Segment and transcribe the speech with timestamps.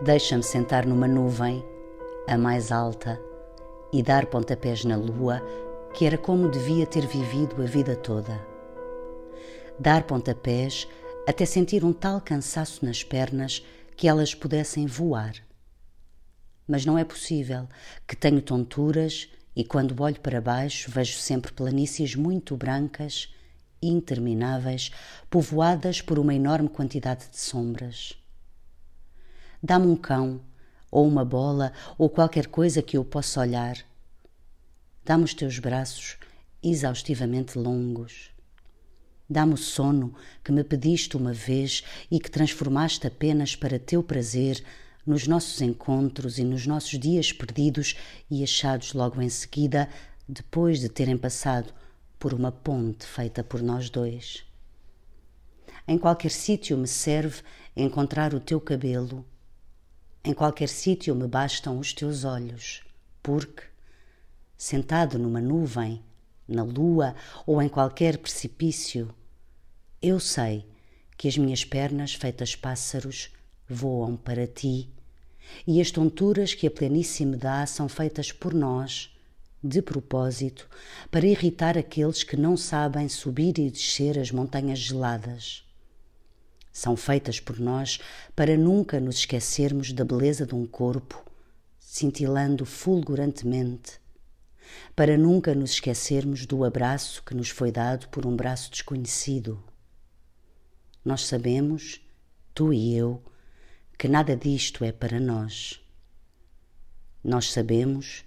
[0.00, 1.64] Deixa-me sentar numa nuvem,
[2.28, 3.20] a mais alta,
[3.92, 5.42] e dar pontapés na lua,
[5.92, 8.40] que era como devia ter vivido a vida toda.
[9.76, 10.86] Dar pontapés
[11.26, 15.34] até sentir um tal cansaço nas pernas que elas pudessem voar.
[16.64, 17.66] Mas não é possível,
[18.06, 23.34] que tenho tonturas e quando olho para baixo vejo sempre planícies muito brancas,
[23.82, 24.92] intermináveis,
[25.28, 28.16] povoadas por uma enorme quantidade de sombras.
[29.62, 30.40] Dá-me um cão,
[30.88, 33.76] ou uma bola, ou qualquer coisa que eu possa olhar.
[35.04, 36.16] Dá-me os teus braços
[36.62, 38.30] exaustivamente longos.
[39.28, 44.62] Dá-me o sono que me pediste uma vez e que transformaste apenas para teu prazer
[45.04, 47.96] nos nossos encontros e nos nossos dias perdidos
[48.30, 49.88] e achados logo em seguida,
[50.28, 51.74] depois de terem passado
[52.16, 54.44] por uma ponte feita por nós dois.
[55.86, 57.42] Em qualquer sítio me serve
[57.74, 59.26] encontrar o teu cabelo
[60.28, 62.82] em qualquer sítio me bastam os teus olhos,
[63.22, 63.62] porque,
[64.58, 66.02] sentado numa nuvem,
[66.46, 67.14] na lua
[67.46, 69.08] ou em qualquer precipício,
[70.02, 70.66] eu sei
[71.16, 73.30] que as minhas pernas, feitas pássaros,
[73.66, 74.90] voam para ti,
[75.66, 79.10] e as tonturas que a planície me dá são feitas por nós,
[79.64, 80.68] de propósito,
[81.10, 85.64] para irritar aqueles que não sabem subir e descer as montanhas geladas.
[86.78, 87.98] São feitas por nós
[88.36, 91.20] para nunca nos esquecermos da beleza de um corpo,
[91.76, 94.00] cintilando fulgurantemente,
[94.94, 99.60] para nunca nos esquecermos do abraço que nos foi dado por um braço desconhecido.
[101.04, 102.00] Nós sabemos,
[102.54, 103.24] tu e eu,
[103.98, 105.84] que nada disto é para nós.
[107.24, 108.22] Nós sabemos,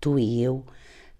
[0.00, 0.64] tu e eu,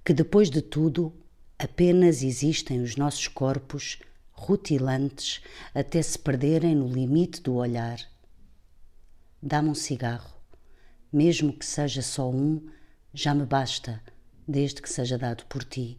[0.04, 1.12] que depois de tudo
[1.58, 3.98] apenas existem os nossos corpos
[4.36, 5.40] rutilantes
[5.74, 7.98] até se perderem no limite do olhar.
[9.42, 10.34] Dá-me um cigarro,
[11.12, 12.68] mesmo que seja só um,
[13.12, 14.00] já me basta,
[14.46, 15.98] desde que seja dado por ti.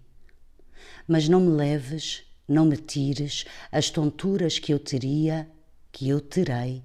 [1.07, 5.49] Mas não me leves, não me tires as tonturas que eu teria,
[5.91, 6.83] que eu terei,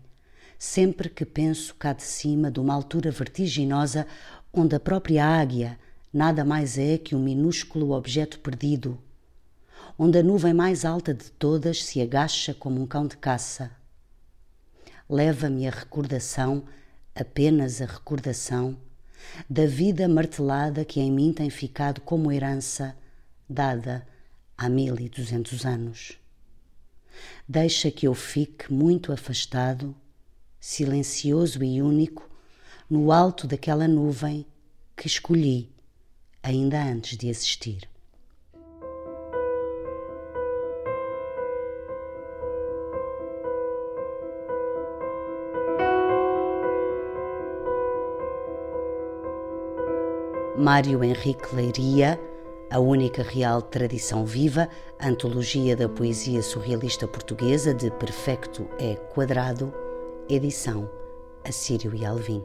[0.58, 4.06] sempre que penso cá de cima de uma altura vertiginosa
[4.52, 5.78] onde a própria águia
[6.12, 8.98] nada mais é que um minúsculo objeto perdido
[9.98, 13.70] onde a nuvem mais alta de todas se agacha como um cão de caça.
[15.08, 16.64] Leva-me a recordação,
[17.14, 18.76] apenas a recordação,
[19.48, 22.96] da vida martelada que em mim tem ficado como herança
[23.48, 24.06] dada
[24.56, 26.18] há mil e duzentos anos.
[27.48, 29.94] Deixa que eu fique muito afastado,
[30.58, 32.28] silencioso e único,
[32.88, 34.46] no alto daquela nuvem
[34.96, 35.70] que escolhi
[36.42, 37.91] ainda antes de existir.
[50.62, 52.20] Mário Henrique Leiria,
[52.70, 54.68] A Única Real Tradição Viva,
[55.02, 59.74] Antologia da Poesia Surrealista Portuguesa de Perfecto é Quadrado,
[60.28, 60.88] edição
[61.44, 62.44] Assírio e Alvim.